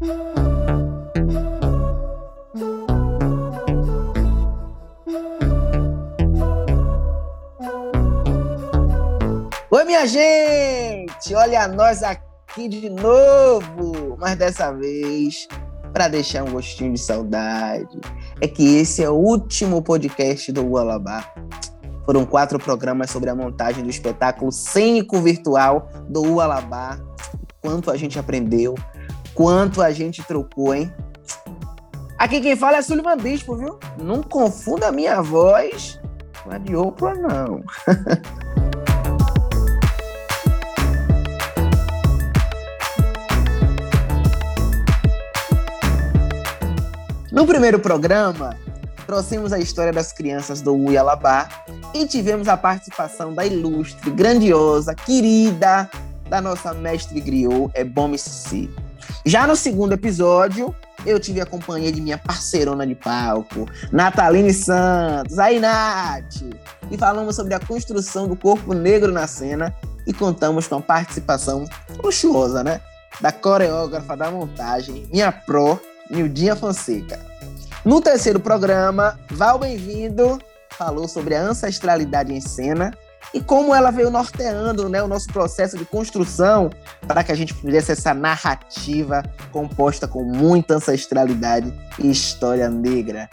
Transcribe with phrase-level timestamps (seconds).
[0.00, 0.06] Oi,
[9.84, 11.34] minha gente!
[11.34, 15.48] Olha nós aqui de novo, mas dessa vez
[15.92, 17.98] para deixar um gostinho de saudade.
[18.40, 21.24] É que esse é o último podcast do Ualabá.
[22.04, 27.00] Foram quatro programas sobre a montagem do espetáculo cênico virtual do Ualabá.
[27.60, 28.76] Quanto a gente aprendeu,
[29.38, 30.92] quanto a gente trocou, hein?
[32.18, 33.78] Aqui quem fala é Sullivan Bispo, viu?
[33.96, 36.00] Não confunda a minha voz
[36.42, 37.62] com a de Oprah, não.
[47.30, 48.56] No primeiro programa,
[49.06, 51.48] trouxemos a história das crianças do Uialabá
[51.94, 55.88] e tivemos a participação da ilustre, grandiosa, querida
[56.28, 58.68] da nossa mestre griot, é bom Sissi.
[59.24, 60.74] Já no segundo episódio,
[61.06, 66.42] eu tive a companhia de minha parceirona de palco, Nataline Santos, aí Nath,
[66.90, 69.74] e falamos sobre a construção do corpo negro na cena
[70.06, 71.64] e contamos com a participação
[72.02, 72.80] luxuosa, né?
[73.20, 75.78] Da coreógrafa da montagem, minha pró,
[76.10, 77.18] Nildinha Fonseca.
[77.84, 80.38] No terceiro programa, Val Bem-vindo
[80.70, 82.92] falou sobre a ancestralidade em cena
[83.32, 86.70] e como ela veio norteando né, o nosso processo de construção
[87.06, 93.28] para que a gente fizesse essa narrativa composta com muita ancestralidade e história negra.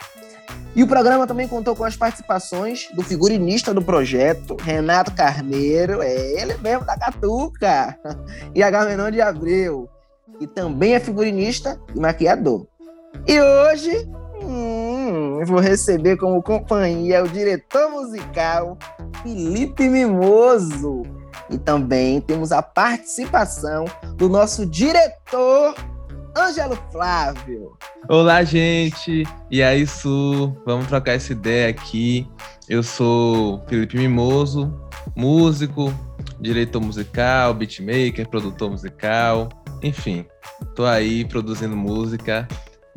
[0.75, 6.13] E o programa também contou com as participações do figurinista do projeto, Renato Carneiro, é
[6.41, 7.97] ele mesmo da Catuca,
[8.53, 9.89] e Agamenon de Abreu,
[10.37, 12.67] que também é figurinista e maquiador.
[13.25, 14.05] E hoje
[15.43, 18.77] Vou receber como companhia o diretor musical
[19.21, 21.03] Felipe Mimoso.
[21.49, 25.75] E também temos a participação do nosso diretor
[26.37, 27.77] Ângelo Flávio.
[28.07, 29.23] Olá, gente!
[29.51, 30.55] E aí, Su?
[30.65, 32.27] Vamos trocar essa ideia aqui.
[32.69, 34.73] Eu sou Felipe Mimoso,
[35.15, 35.93] músico,
[36.39, 39.49] diretor musical, beatmaker, produtor musical,
[39.83, 40.25] enfim,
[40.73, 42.47] tô aí produzindo música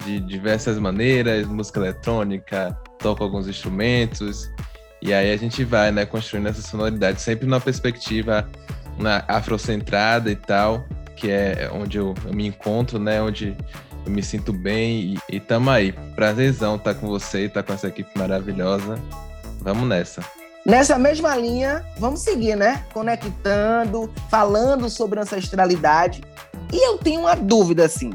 [0.04, 4.50] de diversas maneiras, música eletrônica, toco alguns instrumentos,
[5.00, 8.48] e aí a gente vai, né, construindo essa sonoridade, sempre numa perspectiva
[8.98, 13.56] na afrocentrada e tal, que é onde eu, eu me encontro, né, onde
[14.04, 15.92] eu me sinto bem e, e tamo aí.
[16.14, 18.98] Prazerzão estar tá com você, estar tá com essa equipe maravilhosa.
[19.60, 20.22] Vamos nessa.
[20.66, 22.84] Nessa mesma linha, vamos seguir, né?
[22.92, 26.22] Conectando, falando sobre ancestralidade.
[26.72, 28.10] E eu tenho uma dúvida, assim.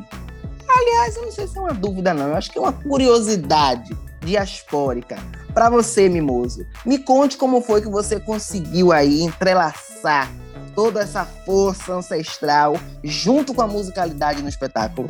[0.86, 2.28] Aliás, eu não sei se é uma dúvida, não.
[2.28, 5.18] Eu acho que é uma curiosidade diaspórica.
[5.54, 10.30] Para você, Mimoso, me conte como foi que você conseguiu aí entrelaçar
[10.76, 15.10] toda essa força ancestral junto com a musicalidade no espetáculo.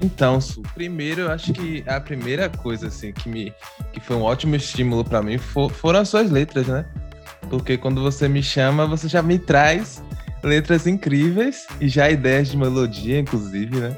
[0.00, 3.52] Então, Su, primeiro eu acho que a primeira coisa assim que me
[3.92, 6.84] que foi um ótimo estímulo para mim for, foram as suas letras, né?
[7.50, 10.02] Porque quando você me chama, você já me traz
[10.42, 13.96] letras incríveis e já ideias de melodia, inclusive, né?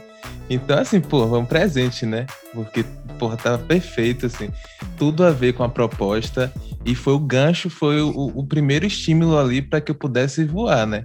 [0.49, 2.27] Então, assim, pô, foi um presente, né?
[2.53, 2.85] Porque,
[3.19, 4.51] porra, tava perfeito, assim.
[4.97, 6.53] Tudo a ver com a proposta.
[6.85, 10.87] E foi o gancho, foi o, o primeiro estímulo ali para que eu pudesse voar,
[10.87, 11.05] né?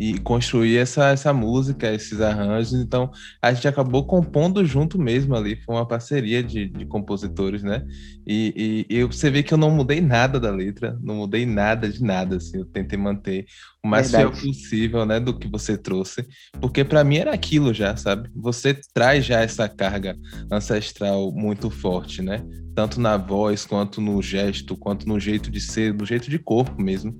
[0.00, 2.72] e construir essa, essa música, esses arranjos.
[2.72, 3.10] Então,
[3.42, 5.56] a gente acabou compondo junto mesmo ali.
[5.56, 7.86] Foi uma parceria de, de compositores, né?
[8.26, 11.86] E, e, e, você vê que eu não mudei nada da letra, não mudei nada
[11.86, 12.60] de nada, assim.
[12.60, 13.44] Eu tentei manter
[13.82, 14.36] o mais Verdade.
[14.36, 16.26] fiel possível, né, do que você trouxe,
[16.60, 18.28] porque para mim era aquilo já, sabe?
[18.36, 20.16] Você traz já essa carga
[20.50, 22.44] ancestral muito forte, né?
[22.74, 26.80] Tanto na voz, quanto no gesto, quanto no jeito de ser, no jeito de corpo
[26.80, 27.18] mesmo.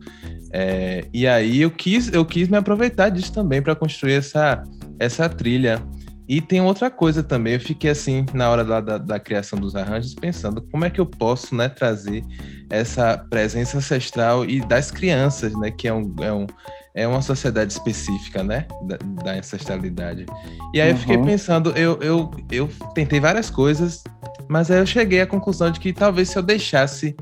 [0.53, 4.63] É, e aí eu quis, eu quis me aproveitar disso também para construir essa,
[4.99, 5.83] essa trilha.
[6.31, 9.75] E tem outra coisa também, eu fiquei assim, na hora da, da, da, criação dos
[9.75, 12.23] arranjos, pensando como é que eu posso né, trazer
[12.71, 16.47] essa presença ancestral e das crianças, né, que é, um, é, um,
[16.95, 20.25] é uma sociedade específica né, da, da ancestralidade.
[20.73, 20.95] E aí uhum.
[20.95, 21.25] eu fiquei uhum.
[21.25, 24.05] pensando, eu, eu, eu tentei várias coisas,
[24.49, 27.17] mas aí eu cheguei à conclusão de que talvez se eu deixasse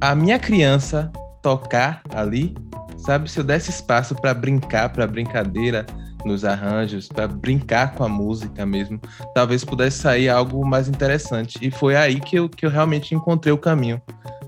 [0.00, 1.12] a minha criança
[1.42, 2.54] tocar ali,
[2.96, 3.30] sabe?
[3.30, 5.84] Se eu desse espaço para brincar, para brincadeira
[6.24, 9.00] nos arranjos, para brincar com a música mesmo,
[9.34, 11.58] talvez pudesse sair algo mais interessante.
[11.60, 14.00] E foi aí que eu, que eu realmente encontrei o caminho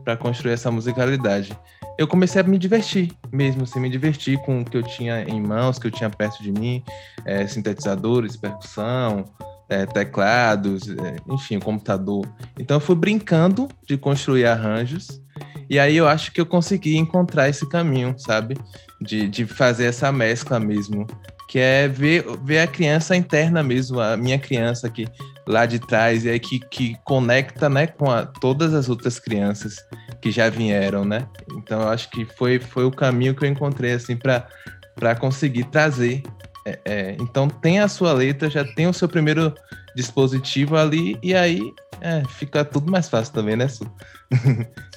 [0.04, 1.56] para construir essa musicalidade.
[1.98, 5.40] Eu comecei a me divertir mesmo, assim, me divertir com o que eu tinha em
[5.40, 6.82] mãos, que eu tinha perto de mim,
[7.24, 9.24] é, sintetizadores, percussão,
[9.68, 12.26] é, teclados, é, enfim, computador.
[12.58, 15.20] Então eu fui brincando de construir arranjos
[15.68, 18.56] e aí eu acho que eu consegui encontrar esse caminho, sabe?
[19.00, 21.06] De, de fazer essa mescla mesmo
[21.48, 25.06] que é ver, ver a criança interna mesmo, a minha criança aqui
[25.46, 29.76] lá de trás, e aí que, que conecta né, com a, todas as outras crianças
[30.20, 31.26] que já vieram, né?
[31.56, 36.22] Então eu acho que foi, foi o caminho que eu encontrei assim para conseguir trazer.
[36.66, 39.54] É, é, então tem a sua letra, já tem o seu primeiro
[39.94, 41.60] dispositivo ali, e aí
[42.00, 43.88] é, fica tudo mais fácil também, né, Su?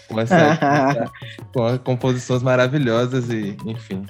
[0.07, 0.57] Começar
[1.54, 4.04] com composições maravilhosas e, enfim.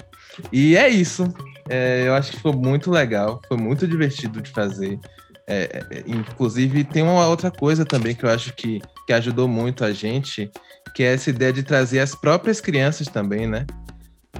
[0.52, 1.32] E é isso.
[1.70, 5.00] É, eu acho que foi muito legal, foi muito divertido de fazer.
[5.48, 9.84] É, é, inclusive, tem uma outra coisa também que eu acho que, que ajudou muito
[9.84, 10.50] a gente,
[10.96, 13.66] que é essa ideia de trazer as próprias crianças também, né?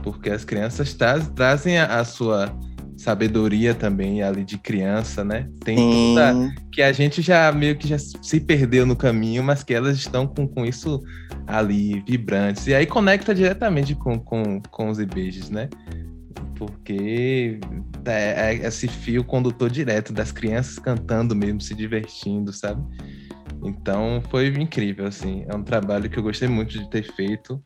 [0.04, 2.56] Porque as crianças tra trazem a, a, sua
[3.00, 5.50] sabedoria também ali de criança, né?
[5.64, 5.78] Tem
[6.16, 9.98] toda, que a gente já meio que já se perdeu no caminho, mas que elas
[9.98, 11.02] estão com, com isso
[11.48, 12.68] ali, vibrantes.
[12.68, 15.70] E aí conecta diretamente com, com, com os IBEJs, né?
[16.56, 17.58] porque
[18.06, 22.84] é, é esse fio condutor direto das crianças cantando mesmo, se divertindo, sabe?
[23.64, 25.46] Então foi incrível, assim.
[25.48, 27.64] É um trabalho que eu gostei muito de ter feito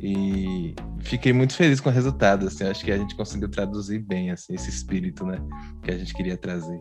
[0.00, 2.64] e fiquei muito feliz com o resultado, assim.
[2.64, 5.38] Acho que a gente conseguiu traduzir bem, assim, esse espírito, né?
[5.82, 6.80] Que a gente queria trazer.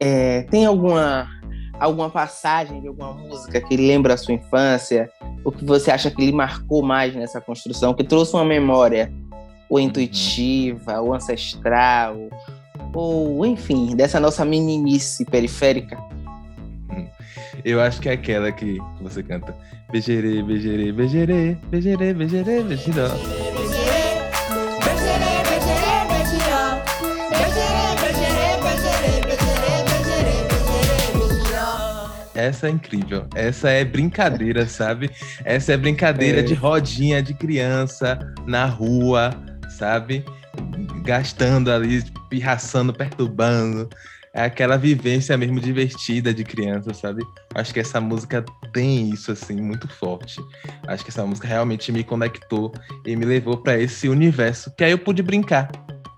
[0.00, 1.28] É, tem alguma
[1.78, 5.10] alguma passagem de alguma música que lembra a sua infância?
[5.44, 9.12] O que você acha que lhe marcou mais nessa construção, que trouxe uma memória
[9.68, 9.84] ou uhum.
[9.84, 12.16] intuitiva, ou ancestral,
[12.94, 15.98] ou enfim, dessa nossa meninice periférica?
[17.64, 19.54] Eu acho que é aquela que você canta.
[19.90, 23.02] Bejerê, bejerê, bejerê, bejerê, bejerê, bejerê.
[32.34, 33.26] Essa é incrível.
[33.34, 35.10] Essa é brincadeira, sabe?
[35.44, 36.42] Essa é brincadeira é.
[36.42, 39.30] de rodinha de criança na rua,
[39.70, 40.24] sabe?
[41.04, 43.88] Gastando ali, pirraçando, perturbando.
[44.34, 47.22] É aquela vivência mesmo divertida de criança, sabe?
[47.54, 48.42] Acho que essa música
[48.72, 50.40] tem isso, assim, muito forte.
[50.86, 52.72] Acho que essa música realmente me conectou
[53.04, 55.70] e me levou para esse universo que aí eu pude brincar,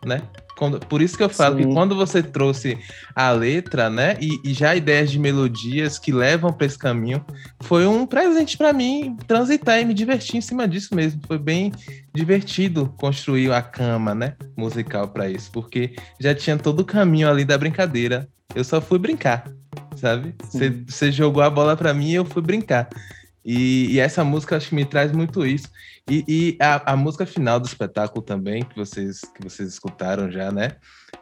[0.04, 0.22] né?
[0.56, 1.68] Quando, por isso que eu falo Sim.
[1.68, 2.78] que quando você trouxe
[3.14, 7.24] a letra, né, e, e já ideias de melodias que levam para esse caminho,
[7.60, 11.20] foi um presente para mim transitar e me divertir em cima disso mesmo.
[11.26, 11.72] Foi bem
[12.14, 17.44] divertido construir a cama, né, musical para isso, porque já tinha todo o caminho ali
[17.44, 18.28] da brincadeira.
[18.54, 19.50] Eu só fui brincar,
[19.96, 20.34] sabe?
[20.86, 22.88] Você jogou a bola para mim e eu fui brincar.
[23.44, 25.68] E, e, essa música acho que me traz muito isso.
[26.08, 30.50] E, e a, a, música final do espetáculo também, que vocês, que vocês escutaram já,
[30.50, 30.72] né?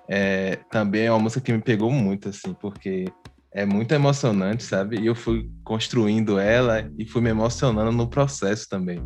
[0.09, 3.07] É, também é uma música que me pegou muito, assim, porque
[3.53, 5.01] é muito emocionante, sabe?
[5.01, 9.03] E eu fui construindo ela e fui me emocionando no processo também.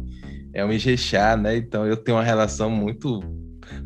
[0.55, 1.57] É um Ijexá, né?
[1.57, 3.21] Então eu tenho uma relação muito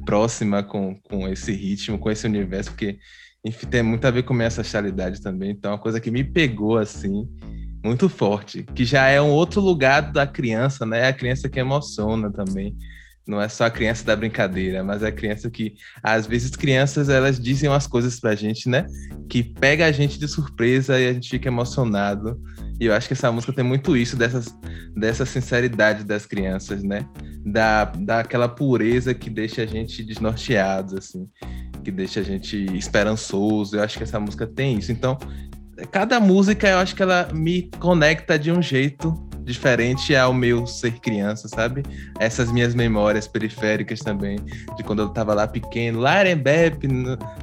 [0.05, 2.99] próxima com, com esse ritmo, com esse universo, porque
[3.45, 5.53] enfim, tem muito a ver com minha ancestralidade também.
[5.53, 7.27] Então, é uma coisa que me pegou assim
[7.85, 11.09] muito forte, que já é um outro lugar da criança, né?
[11.09, 12.77] A criança que emociona também.
[13.27, 17.39] Não é só a criança da brincadeira, mas a criança que, às vezes, crianças elas
[17.39, 18.87] dizem umas coisas pra gente, né?
[19.29, 22.41] Que pega a gente de surpresa e a gente fica emocionado.
[22.81, 24.53] E eu acho que essa música tem muito isso, dessas,
[24.97, 27.07] dessa sinceridade das crianças, né?
[27.45, 31.29] Da, daquela pureza que deixa a gente desnorteado, assim,
[31.85, 33.77] que deixa a gente esperançoso.
[33.77, 34.91] Eu acho que essa música tem isso.
[34.91, 35.17] Então,
[35.91, 41.01] cada música eu acho que ela me conecta de um jeito diferente ao meu ser
[41.01, 41.83] criança, sabe?
[42.19, 44.39] Essas minhas memórias periféricas também,
[44.77, 46.89] de quando eu tava lá pequeno, lá em Arembepe,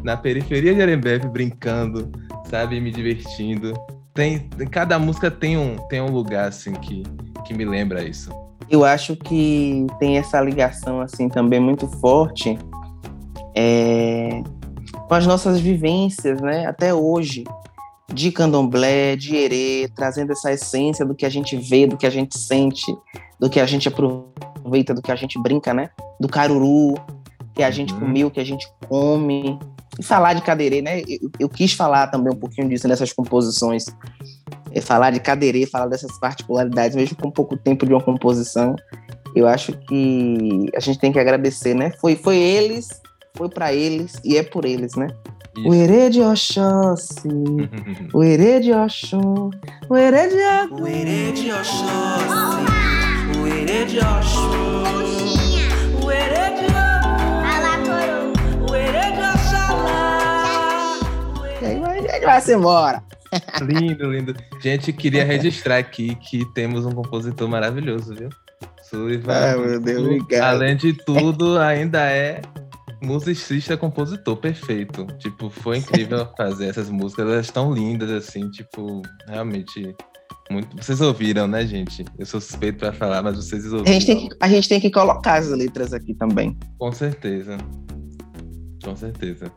[0.03, 2.11] na periferia de Arembepe, brincando,
[2.49, 2.79] sabe?
[2.79, 3.73] Me divertindo.
[4.13, 7.03] Tem, cada música tem um, tem um lugar, assim, que,
[7.45, 8.31] que me lembra isso.
[8.69, 12.57] Eu acho que tem essa ligação, assim, também muito forte
[13.55, 14.41] é,
[15.07, 16.65] com as nossas vivências, né?
[16.65, 17.43] Até hoje
[18.13, 22.09] de candomblé, de erê, trazendo essa essência do que a gente vê, do que a
[22.09, 22.85] gente sente,
[23.39, 25.89] do que a gente aproveita, do que a gente brinca, né?
[26.19, 26.95] Do caruru,
[27.53, 27.99] que a gente uhum.
[27.99, 29.59] comeu, que a gente come.
[29.99, 31.01] E falar de cadeirê, né?
[31.01, 33.85] Eu, eu, quis falar também um pouquinho disso nessas composições.
[34.71, 38.75] É falar de cadeirê, falar dessas particularidades, mesmo com pouco tempo de uma composição.
[39.35, 41.91] Eu acho que a gente tem que agradecer, né?
[41.99, 42.87] Foi, foi eles,
[43.35, 45.07] foi para eles e é por eles, né?
[45.65, 47.27] O herê de Oxóssi,
[48.13, 49.49] o herê de Oxum,
[49.89, 50.35] o herê de
[50.73, 51.87] O herê de Oxóssi,
[53.41, 54.83] o herê de Oxum,
[56.05, 56.67] o herê de
[58.71, 60.99] o herê de Oxalá.
[61.61, 63.01] E aí a gente vai-se embora.
[63.61, 64.35] Lindo, lindo.
[64.61, 68.29] Gente, queria registrar aqui que temos um compositor maravilhoso, viu?
[68.83, 70.43] Sullivan, Ah, meu Deus, obrigado.
[70.55, 72.41] além de tudo, ainda é
[73.01, 75.05] musicista, compositor perfeito.
[75.17, 77.25] Tipo, foi incrível fazer essas músicas.
[77.25, 79.95] Elas estão lindas, assim, tipo, realmente.
[80.49, 80.77] Muito...
[80.77, 82.05] Vocês ouviram, né, gente?
[82.17, 83.93] Eu sou suspeito pra falar, mas vocês A ouviram.
[83.93, 86.57] gente, tem que, a gente tem que colocar as letras aqui também.
[86.77, 87.57] Com certeza.
[88.83, 89.51] Com certeza.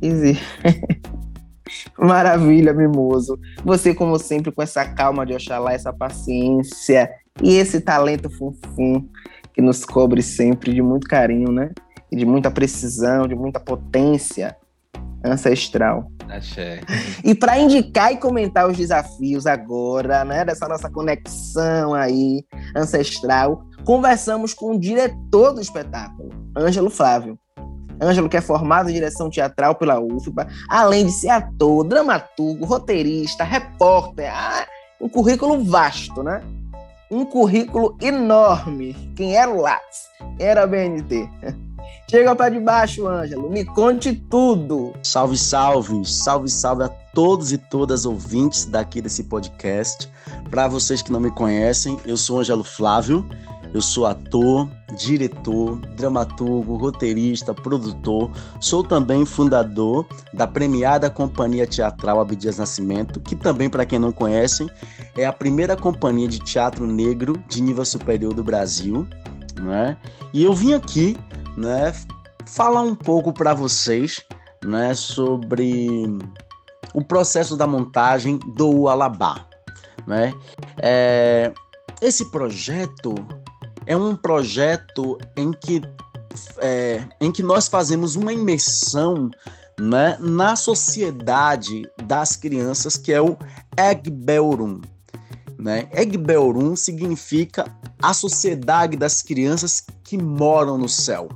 [0.00, 0.38] Easy.
[1.98, 3.38] Maravilha, mimoso.
[3.64, 7.10] Você, como sempre, com essa calma de Oxalá, essa paciência
[7.42, 9.06] e esse talento funfum
[9.52, 11.70] que nos cobre sempre de muito carinho, né?
[12.10, 14.56] E de muita precisão, de muita potência
[15.24, 16.10] ancestral.
[16.28, 16.80] Axé.
[17.24, 22.44] E para indicar e comentar os desafios agora, né, dessa nossa conexão aí
[22.74, 27.38] ancestral, conversamos com o diretor do espetáculo, Ângelo Flávio.
[28.00, 33.42] Ângelo, que é formado em direção teatral pela UFBA, além de ser ator, dramaturgo, roteirista,
[33.42, 34.66] repórter, ah,
[35.00, 36.42] um currículo vasto, né?
[37.10, 38.94] Um currículo enorme.
[39.16, 40.08] Quem era o Lattes?
[40.38, 41.28] Era a BNT.
[42.08, 43.50] Chega para de baixo, Ângelo.
[43.50, 44.92] Me conte tudo.
[45.02, 50.08] Salve, salve, salve, salve a todos e todas ouvintes daqui desse podcast.
[50.48, 53.28] Para vocês que não me conhecem, eu sou Ângelo Flávio,
[53.74, 58.30] eu sou ator, diretor, dramaturgo, roteirista, produtor.
[58.60, 64.64] Sou também fundador da premiada Companhia Teatral Abdias Nascimento, que também, para quem não conhece,
[65.16, 69.04] é a primeira companhia de teatro negro de nível superior do Brasil.
[69.60, 69.96] Né?
[70.32, 71.16] E eu vim aqui
[71.56, 71.92] né,
[72.46, 74.22] falar um pouco para vocês
[74.64, 76.06] né, sobre
[76.94, 79.46] o processo da montagem do Alabá.
[80.06, 80.32] Né?
[80.78, 81.52] É,
[82.00, 83.14] esse projeto
[83.86, 85.82] é um projeto em que,
[86.58, 89.30] é, em que nós fazemos uma imersão
[89.78, 93.36] né, na sociedade das crianças, que é o
[93.76, 94.80] Egbeurum.
[95.58, 95.88] Né?
[95.92, 101.28] Egbeurum significa a sociedade das crianças que moram no céu.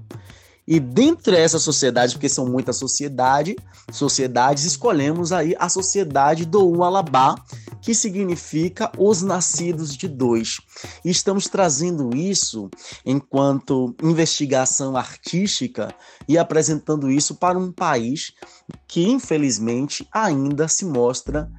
[0.70, 3.56] E dentre essa sociedade, porque são muitas sociedade,
[3.90, 7.34] sociedades, escolhemos aí a sociedade do Ualabá,
[7.82, 10.58] que significa os nascidos de dois.
[11.04, 12.70] E estamos trazendo isso
[13.04, 15.92] enquanto investigação artística
[16.28, 18.32] e apresentando isso para um país
[18.86, 21.50] que, infelizmente, ainda se mostra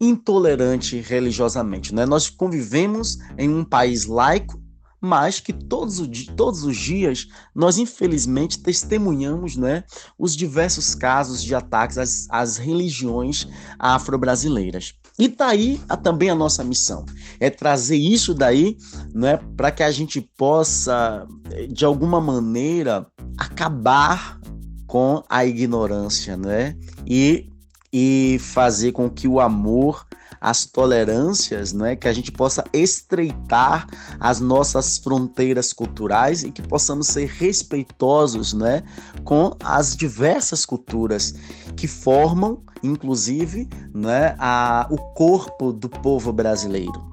[0.00, 1.94] intolerante religiosamente.
[1.94, 2.06] Né?
[2.06, 4.60] Nós convivemos em um país laico,
[5.00, 9.84] mas que todos, os, todos os dias nós infelizmente testemunhamos né,
[10.18, 14.94] os diversos casos de ataques às, às religiões afro-brasileiras.
[15.18, 17.04] E tá aí a, também a nossa missão,
[17.38, 18.76] é trazer isso daí
[19.14, 21.26] né, para que a gente possa,
[21.70, 23.06] de alguma maneira,
[23.38, 24.38] acabar
[24.86, 26.76] com a ignorância né,
[27.06, 27.50] e,
[27.92, 30.06] e fazer com que o amor
[30.40, 31.94] as tolerâncias, não é?
[31.94, 33.86] Que a gente possa estreitar
[34.18, 38.82] as nossas fronteiras culturais e que possamos ser respeitosos, né,
[39.22, 41.34] com as diversas culturas
[41.76, 47.10] que formam, inclusive, né, a, o corpo do povo brasileiro.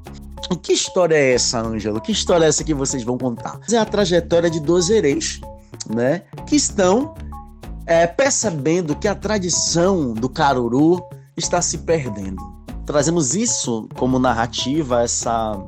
[0.64, 2.00] Que história é essa, Ângelo?
[2.00, 3.60] Que história é essa que vocês vão contar?
[3.70, 5.42] É a trajetória de dois hereis,
[5.90, 7.14] né, que estão
[7.88, 11.02] é, percebendo que a tradição do caruru
[11.36, 15.62] está se perdendo trazemos isso como narrativa, essa,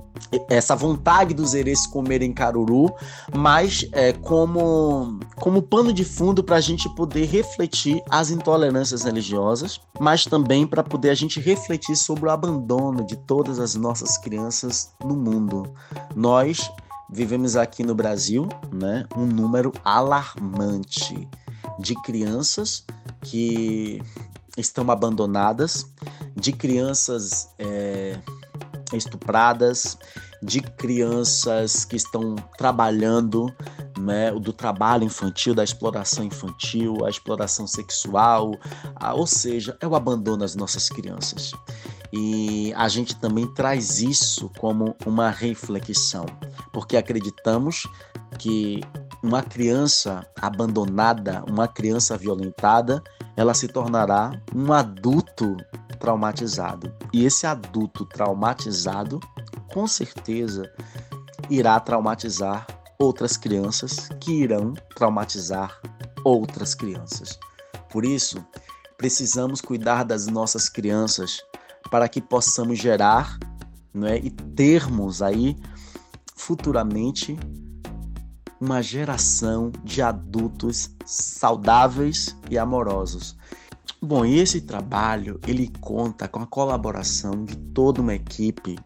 [0.50, 2.96] essa vontade dos herês comerem caruru,
[3.36, 9.82] mas é, como, como pano de fundo para a gente poder refletir as intolerâncias religiosas,
[10.00, 14.94] mas também para poder a gente refletir sobre o abandono de todas as nossas crianças
[15.04, 15.70] no mundo.
[16.16, 16.72] Nós
[17.12, 21.28] vivemos aqui no Brasil né, um número alarmante
[21.80, 22.84] de crianças
[23.22, 24.02] que
[24.58, 25.86] estão abandonadas,
[26.36, 28.20] de crianças é,
[28.94, 29.98] estupradas,
[30.42, 33.54] de crianças que estão trabalhando,
[34.00, 38.52] né, do trabalho infantil, da exploração infantil, a exploração sexual,
[38.96, 41.52] a, ou seja, é o abandono das nossas crianças.
[42.12, 46.26] E a gente também traz isso como uma reflexão,
[46.72, 47.88] porque acreditamos
[48.38, 48.82] que
[49.22, 53.04] uma criança abandonada, uma criança violentada,
[53.36, 55.58] ela se tornará um adulto
[56.00, 56.94] traumatizado.
[57.12, 59.20] E esse adulto traumatizado,
[59.72, 60.72] com certeza,
[61.50, 62.66] irá traumatizar
[62.98, 65.80] outras crianças que irão traumatizar
[66.24, 67.38] outras crianças.
[67.90, 68.44] Por isso,
[68.98, 71.40] precisamos cuidar das nossas crianças
[71.90, 73.38] para que possamos gerar
[73.94, 75.58] né, e termos aí
[76.36, 77.38] futuramente
[78.60, 83.38] uma geração de adultos saudáveis e amorosos.
[84.02, 88.78] Bom, e esse trabalho ele conta com a colaboração de toda uma equipe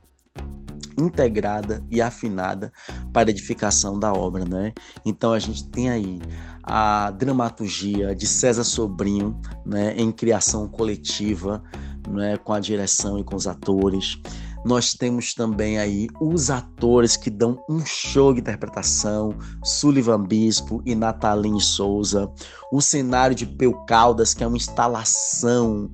[0.97, 2.71] integrada e afinada
[3.11, 4.73] para a edificação da obra, né?
[5.05, 6.19] Então a gente tem aí
[6.63, 11.63] a dramaturgia de César Sobrinho, né, em criação coletiva,
[12.07, 14.19] né, com a direção e com os atores.
[14.65, 20.96] Nós temos também aí os atores que dão um show de interpretação, Sullivan Bispo e
[20.96, 22.32] Nataline Souza.
[22.72, 25.89] O cenário de Peu Caldas, que é uma instalação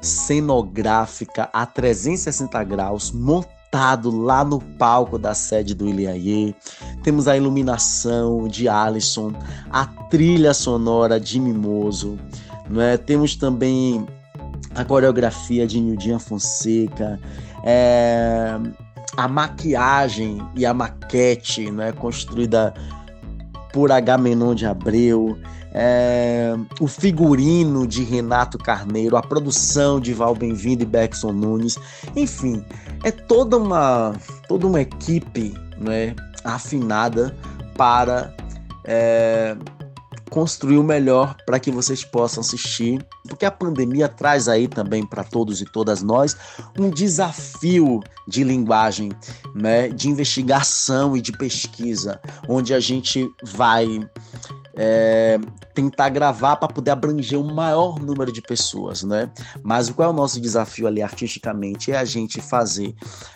[0.00, 6.54] cenográfica a 360 graus, montado lá no palco da sede do Iliaê.
[7.02, 9.32] Temos a iluminação de Alisson,
[9.70, 12.18] a trilha sonora de Mimoso,
[12.78, 12.96] é?
[12.96, 14.06] temos também
[14.74, 17.20] a coreografia de Nildinha Fonseca,
[17.64, 18.58] é,
[19.16, 22.74] a maquiagem e a maquete é construída
[23.72, 25.36] por Agamenon de Abreu,
[25.72, 31.76] é, o figurino de Renato Carneiro, a produção de Val Bem-vindo e Beckson Nunes,
[32.14, 32.64] enfim,
[33.02, 34.12] é toda uma,
[34.46, 37.34] toda uma equipe né, afinada
[37.76, 38.32] para
[38.84, 39.56] é,
[40.30, 45.22] construir o melhor para que vocês possam assistir, porque a pandemia traz aí também para
[45.22, 46.36] todos e todas nós
[46.78, 49.10] um desafio de linguagem,
[49.54, 54.00] né, de investigação e de pesquisa, onde a gente vai
[54.76, 55.38] é,
[55.72, 59.30] tentar gravar para poder abranger o maior número de pessoas, né?
[59.62, 61.92] Mas qual é o nosso desafio ali artisticamente?
[61.92, 62.94] É a gente fazer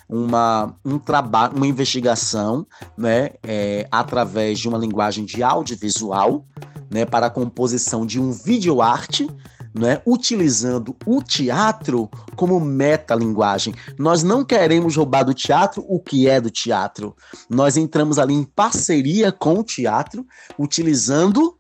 [0.09, 2.67] uma, um trabalho, uma investigação,
[2.97, 3.31] né?
[3.43, 6.45] É, através de uma linguagem de audiovisual,
[6.91, 7.05] né?
[7.05, 9.29] Para a composição de um videoarte,
[9.75, 13.75] né, utilizando o teatro como metalinguagem.
[13.99, 17.15] Nós não queremos roubar do teatro o que é do teatro.
[17.49, 20.27] Nós entramos ali em parceria com o teatro,
[20.59, 21.57] utilizando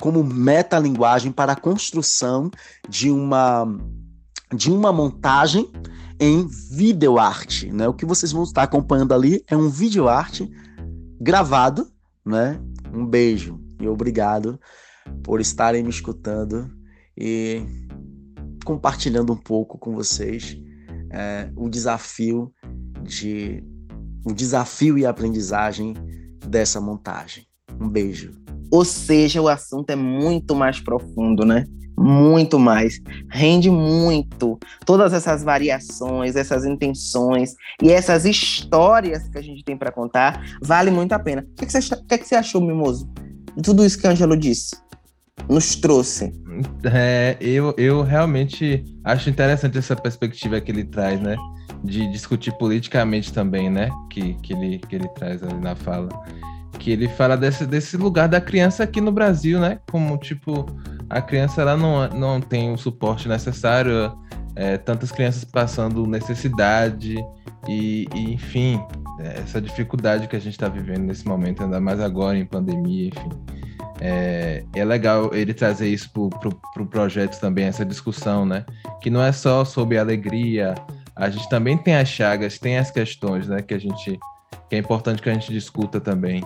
[0.00, 2.50] como metalinguagem para a construção
[2.88, 3.66] de uma
[4.52, 5.70] de uma montagem
[6.18, 7.86] em videoarte, né?
[7.86, 10.50] O que vocês vão estar acompanhando ali é um videoarte
[11.20, 11.88] gravado,
[12.24, 12.60] né?
[12.92, 14.58] Um beijo e obrigado
[15.22, 16.70] por estarem me escutando
[17.20, 17.62] e
[18.64, 20.56] compartilhando um pouco com vocês
[21.12, 22.50] é, o desafio
[23.02, 23.62] de
[24.24, 25.94] o desafio e a aprendizagem
[26.46, 27.46] dessa montagem.
[27.80, 28.32] Um beijo.
[28.70, 31.64] Ou seja, o assunto é muito mais profundo, né?
[31.98, 33.00] Muito mais.
[33.30, 34.58] Rende muito.
[34.84, 40.90] Todas essas variações, essas intenções e essas histórias que a gente tem para contar, vale
[40.90, 41.46] muito a pena.
[41.52, 43.10] O que, que, você, o que, que você achou, Mimoso,
[43.56, 44.76] de tudo isso que a Angelo disse?
[45.48, 46.32] Nos trouxe?
[46.84, 51.36] É, eu, eu realmente acho interessante essa perspectiva que ele traz, né?
[51.82, 53.88] De discutir politicamente também, né?
[54.10, 56.08] Que, que, ele, que ele traz ali na fala.
[56.78, 59.78] Que ele fala desse, desse lugar da criança aqui no Brasil, né?
[59.90, 60.66] Como, tipo,
[61.08, 64.12] a criança ela não, não tem o suporte necessário,
[64.54, 67.16] é, tantas crianças passando necessidade
[67.68, 68.80] e, e enfim,
[69.18, 73.28] essa dificuldade que a gente está vivendo nesse momento, ainda mais agora em pandemia, enfim.
[74.00, 78.64] É, é legal ele trazer isso pro, pro, pro projeto também, essa discussão, né?
[79.02, 80.74] Que não é só sobre alegria,
[81.14, 83.60] a gente também tem as chagas, tem as questões, né?
[83.60, 84.18] Que a gente
[84.70, 86.42] que é importante que a gente discuta também.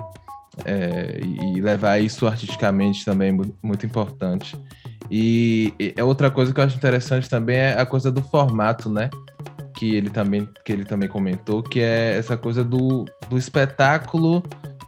[0.65, 4.57] É, e levar isso artisticamente também é muito importante.
[5.11, 9.11] E, e outra coisa que eu acho interessante também é a coisa do formato, né?
[9.77, 14.43] Que ele também, que ele também comentou, que é essa coisa do, do espetáculo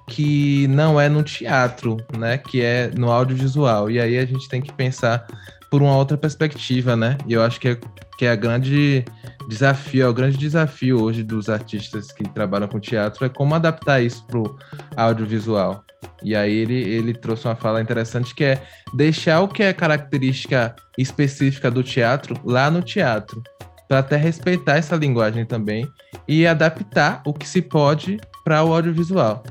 [0.09, 2.39] que não é no teatro, né?
[2.39, 3.91] Que é no audiovisual.
[3.91, 5.27] E aí a gente tem que pensar
[5.71, 7.19] por uma outra perspectiva, né?
[7.27, 7.79] E eu acho que é,
[8.19, 9.05] que é a grande
[9.49, 14.01] desafio, é o grande desafio hoje dos artistas que trabalham com teatro é como adaptar
[14.01, 14.57] isso pro
[14.97, 15.85] audiovisual.
[16.23, 18.63] E aí ele, ele trouxe uma fala interessante que é
[18.95, 23.43] deixar o que é característica específica do teatro lá no teatro,
[23.89, 25.89] para até respeitar essa linguagem também
[26.27, 29.43] e adaptar o que se pode para o audiovisual.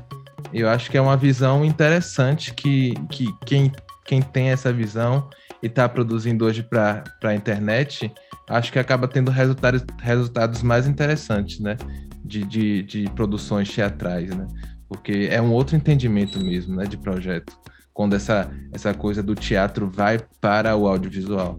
[0.52, 3.72] Eu acho que é uma visão interessante que, que quem,
[4.04, 5.28] quem tem essa visão
[5.62, 8.12] e está produzindo hoje para a internet,
[8.48, 11.76] acho que acaba tendo resultados, resultados mais interessantes, né?
[12.24, 14.46] De, de, de produções teatrais, né?
[14.88, 16.84] Porque é um outro entendimento mesmo, né?
[16.84, 17.56] De projeto.
[17.92, 21.58] Quando essa, essa coisa do teatro vai para o audiovisual.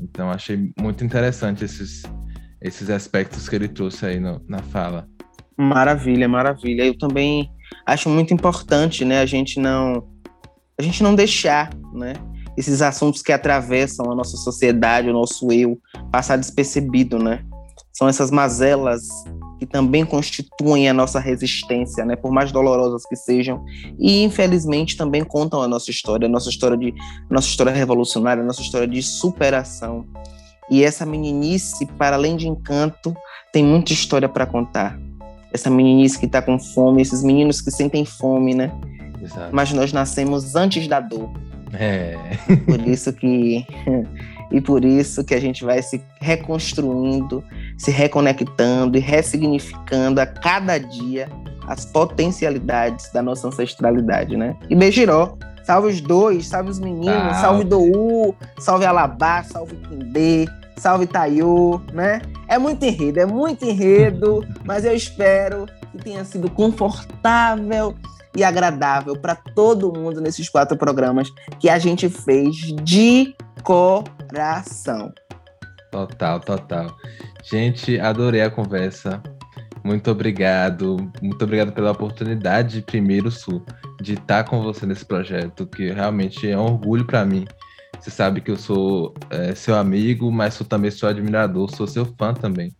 [0.00, 2.02] Então, achei muito interessante esses,
[2.62, 5.08] esses aspectos que ele trouxe aí no, na fala.
[5.56, 6.84] Maravilha, maravilha.
[6.84, 7.50] Eu também
[7.86, 10.06] acho muito importante, né, a gente não
[10.78, 12.12] a gente não deixar, né,
[12.58, 15.78] esses assuntos que atravessam a nossa sociedade, o nosso eu,
[16.10, 17.44] passar despercebido, né?
[17.92, 19.02] São essas mazelas
[19.60, 22.16] que também constituem a nossa resistência, né?
[22.16, 23.64] Por mais dolorosas que sejam,
[23.96, 26.92] e infelizmente também contam a nossa história, a nossa história de
[27.30, 30.04] nossa história revolucionária, a nossa história de superação.
[30.68, 33.14] E essa meninice, para além de encanto,
[33.52, 34.98] tem muita história para contar.
[35.52, 38.72] Essa meninice que está com fome, esses meninos que sentem fome, né?
[39.22, 39.48] Exato.
[39.52, 41.30] Mas nós nascemos antes da dor.
[41.72, 42.16] É.
[42.66, 43.66] Por isso que
[44.50, 47.44] e por isso que a gente vai se reconstruindo,
[47.76, 51.28] se reconectando e ressignificando a cada dia
[51.66, 54.56] as potencialidades da nossa ancestralidade, né?
[54.70, 57.40] E Beijiró, salve os dois, salve os meninos, Salve.
[57.40, 62.22] salve Dou, salve Alabá, salve Quindê, salve Taiô, né?
[62.48, 67.94] É muito enredo, é muito enredo, mas eu espero que tenha sido confortável
[68.34, 71.28] e agradável para todo mundo nesses quatro programas
[71.60, 75.12] que a gente fez de coração.
[75.90, 76.86] Total, total.
[77.42, 79.22] Gente, adorei a conversa.
[79.82, 80.96] Muito obrigado.
[81.22, 83.64] Muito obrigado pela oportunidade, primeiro, Sul,
[84.00, 87.46] de estar com você nesse projeto, que realmente é um orgulho para mim.
[88.00, 92.04] Você sabe que eu sou é, seu amigo, mas sou também seu admirador, sou seu
[92.18, 92.72] fã também.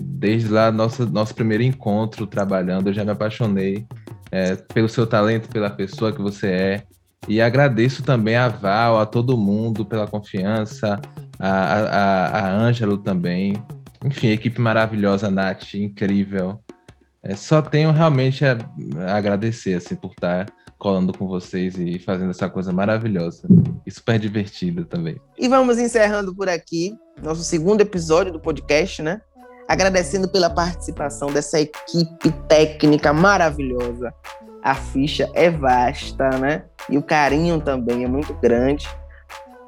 [0.00, 3.86] Desde lá, nosso, nosso primeiro encontro trabalhando, eu já me apaixonei
[4.30, 6.82] é, pelo seu talento, pela pessoa que você é.
[7.28, 11.00] E agradeço também a Val, a todo mundo pela confiança,
[11.38, 13.54] a, a, a- a Ângelo também.
[14.04, 16.60] Enfim, equipe maravilhosa, Nath, incrível.
[17.24, 18.58] É, só tenho realmente a,
[19.06, 20.46] a agradecer assim, por estar
[20.78, 23.48] colando com vocês e fazendo essa coisa maravilhosa.
[23.86, 25.18] E super divertida também.
[25.38, 29.20] E vamos encerrando por aqui nosso segundo episódio do podcast, né?
[29.66, 34.12] Agradecendo pela participação dessa equipe técnica maravilhosa.
[34.62, 36.64] A ficha é vasta, né?
[36.90, 38.86] E o carinho também é muito grande.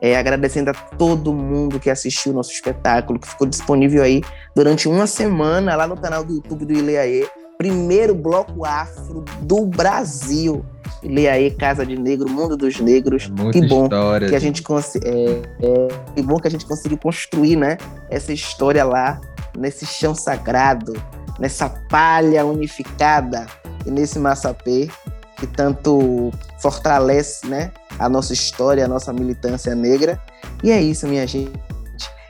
[0.03, 4.21] É, agradecendo a todo mundo que assistiu o nosso espetáculo, que ficou disponível aí
[4.55, 7.27] durante uma semana lá no canal do YouTube do Ileaê.
[7.59, 10.65] Primeiro bloco afro do Brasil.
[11.03, 13.31] Ileaê, Casa de Negro, Mundo dos Negros.
[13.49, 14.29] É que bom história.
[14.29, 14.63] que a gente.
[15.05, 17.79] é, é, que bom que a gente conseguiu construir, né,
[18.11, 19.21] essa história lá
[19.57, 20.93] nesse chão sagrado,
[21.39, 23.47] nessa palha unificada
[23.85, 24.89] e nesse massapê
[25.37, 30.21] que tanto fortalece, né, a nossa história, a nossa militância negra.
[30.63, 31.53] E é isso, minha gente.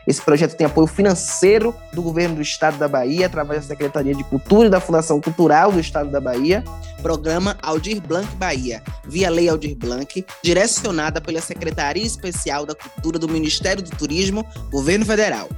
[0.07, 4.23] Esse projeto tem apoio financeiro do governo do estado da Bahia, através da Secretaria de
[4.23, 6.62] Cultura e da Fundação Cultural do estado da Bahia.
[7.03, 13.29] Programa Aldir Blanc Bahia, via Lei Aldir Blanc, direcionada pela Secretaria Especial da Cultura do
[13.29, 15.49] Ministério do Turismo, Governo Federal.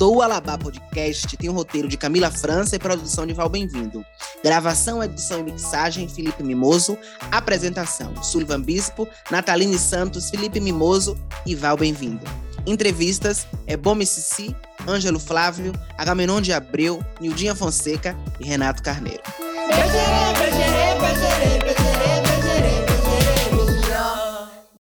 [0.00, 4.02] Do Alabá Podcast tem o roteiro de Camila França e produção de Val Bem-vindo.
[4.42, 6.96] Gravação, edição e mixagem, Felipe Mimoso.
[7.30, 12.24] Apresentação, Sullivan Bispo, Nataline Santos, Felipe Mimoso e Val Bem-vindo.
[12.66, 14.54] Entrevistas, é Cici,
[14.86, 19.22] Ângelo Flávio, Agamenon de Abreu, Nildinha Fonseca e Renato Carneiro.